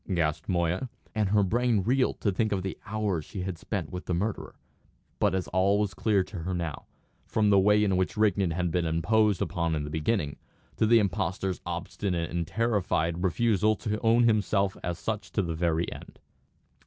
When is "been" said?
8.71-8.87